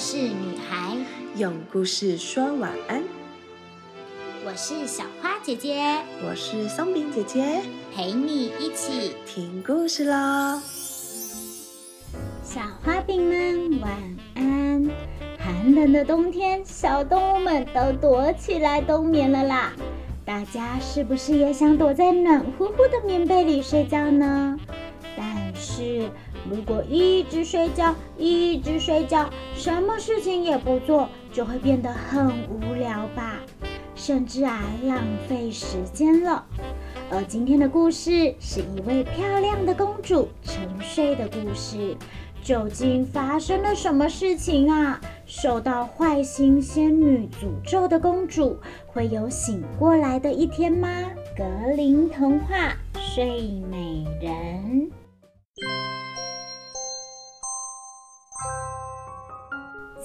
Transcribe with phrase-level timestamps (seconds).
[0.00, 0.96] 事女孩，
[1.34, 3.02] 用故事说晚安。
[4.46, 5.82] 我是小花姐姐，
[6.24, 7.62] 我是松饼姐姐，
[7.92, 10.60] 陪你一起听故事喽。
[12.44, 13.90] 小花饼们晚
[14.36, 14.88] 安。
[15.36, 19.72] 寒冷的冬天，小动物们都躲起来冬眠了啦。
[20.24, 24.56] 大家是不是也想躲在暖乎乎的棉被里睡觉呢？
[25.16, 26.08] 但是
[26.50, 33.40] 如果一直睡觉，一直睡觉，什么事情也不做，就会变得很无聊吧，
[33.94, 36.44] 甚至啊浪费时间了。
[37.10, 41.96] 而今天的故事是一位漂亮的公主沉睡的故事。
[42.40, 44.98] 究竟发生了什么事情啊？
[45.26, 48.56] 受到坏心仙女诅咒的公主
[48.86, 50.88] 会有醒过来的一天吗？
[51.36, 51.44] 格
[51.76, 54.90] 林童话《睡美人》。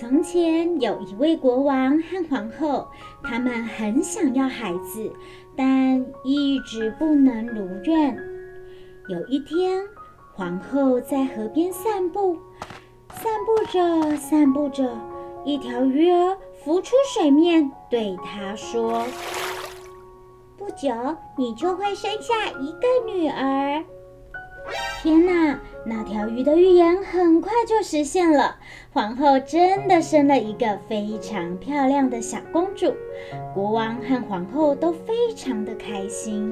[0.00, 2.88] 从前有一位国王和皇后，
[3.22, 5.12] 他们很想要孩子，
[5.54, 8.16] 但一直不能如愿。
[9.10, 9.82] 有一天。
[10.32, 12.38] 皇后在河边散步，
[13.12, 14.90] 散步着，散步着，
[15.44, 16.34] 一条鱼儿
[16.64, 19.04] 浮出水面，对她说
[20.56, 20.94] ：“不久，
[21.36, 23.84] 你就会生下一个女儿。”
[25.02, 25.60] 天哪！
[25.90, 28.56] 那条鱼的预言很快就实现了，
[28.92, 32.94] 皇后真的生了一个非常漂亮的小公主，
[33.52, 36.48] 国王和皇后都非常的开心。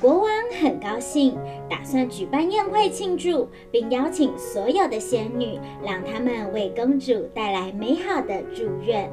[0.00, 0.30] 国王
[0.62, 1.36] 很高兴，
[1.68, 9.10] 打算举办宴会庆祝，并邀请所有的仙女，让他们为公主带来美好的祝愿。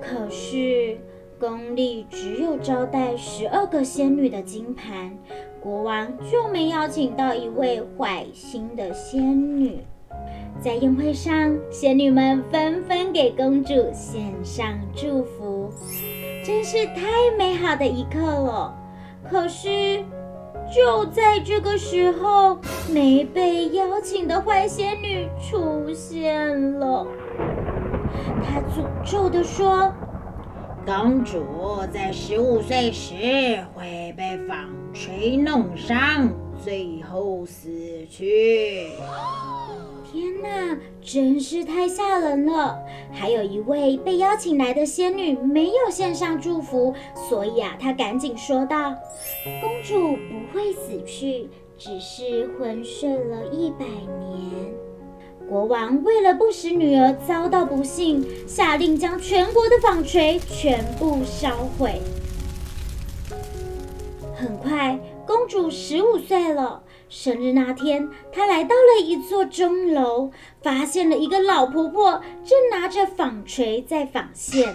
[0.00, 0.98] 可是
[1.38, 5.16] 宫里只有招待十二个仙女的金盘，
[5.60, 9.80] 国王就没邀请到一位坏心的仙女。
[10.60, 15.70] 在宴会上，仙女们纷纷给公主献上祝福，
[16.44, 18.74] 真是太美好的一刻了。
[19.30, 20.04] 可是。
[20.74, 22.58] 就在这个时候，
[22.92, 27.06] 没被邀请的坏仙女出现了。
[28.42, 29.92] 她诅咒地说
[30.86, 31.42] ：“公主
[31.92, 33.14] 在十五岁时
[33.74, 36.32] 会被纺锤弄伤，
[36.62, 38.86] 最后死去。”
[40.08, 42.78] 天哪，真是太吓人了！
[43.12, 46.94] 还有一位被邀请来的仙女没有献上祝福，
[47.28, 48.94] 所以啊，她赶紧说道
[49.60, 54.72] ：“公主不会死去，只是昏睡了一百年。”
[55.48, 62.00] 国王为了不使女儿遭到不幸，下令将全国的纺锤全部烧毁。
[64.34, 66.82] 很快，公主十五岁了。
[67.08, 74.74] 生日那天，她来到了一座钟楼，发现了一个老婆婆正拿着纺锤在纺线。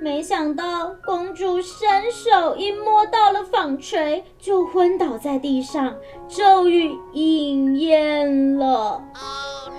[0.00, 5.96] 没想到，公主伸手一摸到了纺锤，就昏倒在地上，
[6.28, 9.02] 咒语应验了。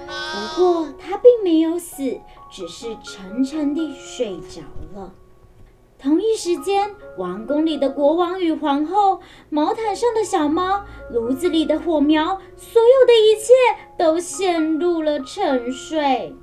[0.05, 2.19] 不过，她并没有死，
[2.51, 4.61] 只是沉沉地睡着
[4.93, 5.13] 了。
[5.97, 13.53] 同一时间，王宫里的国王与皇后，毛毯上的小猫，炉子里的火苗，所有的一切
[13.97, 16.35] 都陷入了沉睡。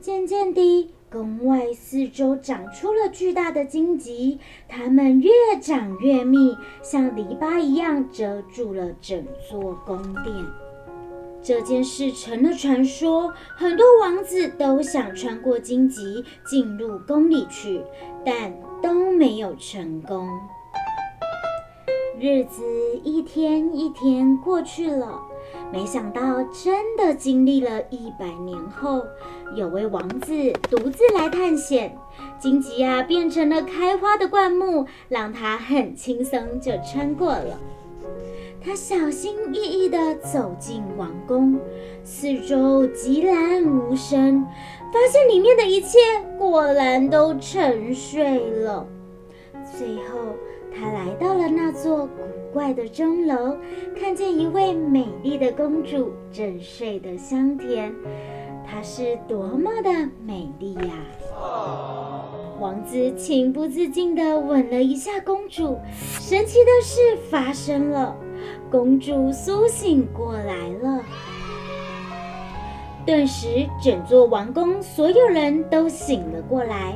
[0.00, 4.38] 渐渐地，宫外四周长出了巨大的荆棘，
[4.68, 5.30] 它们越
[5.60, 10.26] 长越密，像篱笆一样遮住了整座宫殿。
[11.42, 17.80] 这件事成了传说，很多王子都想穿过荆棘进入宫里去，
[18.22, 18.52] 但
[18.82, 20.28] 都没有成功。
[22.20, 22.62] 日子
[23.02, 25.22] 一天一天过去了，
[25.72, 29.02] 没想到真的经历了一百年后，
[29.54, 30.32] 有位王子
[30.70, 31.96] 独自来探险，
[32.38, 37.58] 荆棘啊变成了开花的灌木，让他很轻松就穿过了。
[38.60, 41.58] 他小心翼翼地走进王宫，
[42.02, 44.44] 四周寂然无声，
[44.92, 45.98] 发现里面的一切
[46.38, 48.86] 果然都沉睡了。
[49.76, 50.34] 最后，
[50.74, 52.22] 他来到了那座古
[52.52, 53.56] 怪的钟楼，
[53.98, 57.94] 看见一位美丽的公主正睡得香甜。
[58.66, 59.90] 她是多么的
[60.24, 60.92] 美丽呀！
[62.60, 65.78] 王子情不自禁地吻了一下公主。
[66.20, 67.00] 神奇的事
[67.30, 68.14] 发生了。
[68.70, 71.02] 公主苏醒过来了，
[73.08, 76.94] 顿时整座王宫所有人都醒了过来。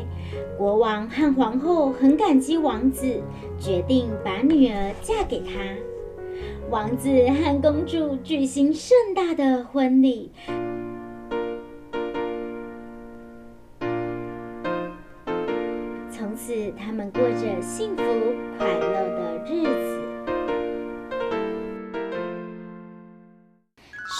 [0.59, 3.19] 国王和皇后很感激王子，
[3.59, 5.55] 决定把女儿嫁给他。
[6.69, 10.31] 王子和公主举行盛大的婚礼。
[16.11, 18.03] 从此，他们过着幸福
[18.59, 20.03] 快乐的日子。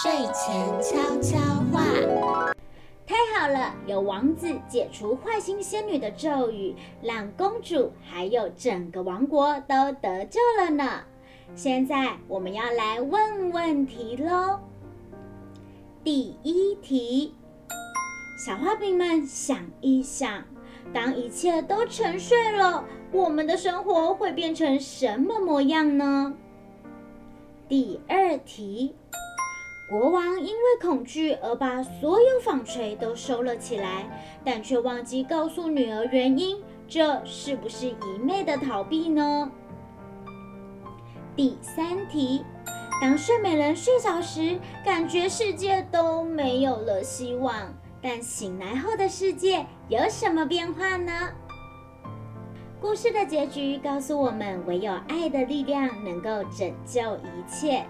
[0.01, 1.37] 睡前悄悄
[3.43, 11.01] 好了，有王子解除坏心仙女的咒语，让公主还有整个王国都得救了呢。
[11.53, 14.61] 现在我们要来问问题喽。
[16.05, 17.35] 第一题，
[18.37, 20.45] 小花饼们想一想，
[20.93, 26.33] 当一切都沉睡了，我们的生活会变成什么模样呢？
[27.67, 28.95] 第二题。
[29.93, 34.09] 国王因为恐惧而把所有纺锤都收了起来，
[34.43, 39.51] 但却忘记告诉女儿原因，这是不是一昧的逃避呢？
[41.35, 42.43] 第三题，
[42.99, 51.13] 当睡美人睡着时，感觉世界都没有了希望，但醒来后的世界有什么变化呢？
[52.81, 57.85] 故事的结局告诉我们，唯有爱的力量能够拯救一切。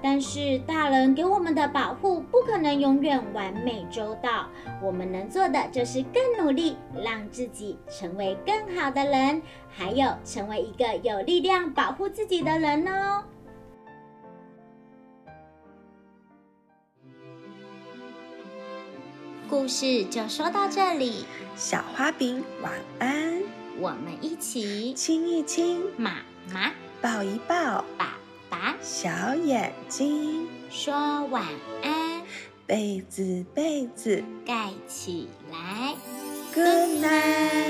[0.00, 4.48] 但是大人给我们的保护不可能永远完美周到，
[4.82, 13.24] 我们能做的就是更努力，让自己成为更好的人，还有成为一个有力量保护自己的人哦。
[19.50, 21.24] 故事就说到这里，
[21.56, 23.42] 小花饼晚安，
[23.80, 26.16] 我们一起亲一亲，妈
[26.52, 26.70] 妈
[27.00, 28.18] 抱一抱，爸
[28.48, 30.94] 爸小眼睛说
[31.26, 31.44] 晚
[31.82, 32.22] 安，
[32.66, 34.22] 被子被子。
[34.46, 35.94] 盖起来
[36.54, 37.67] ，Good night。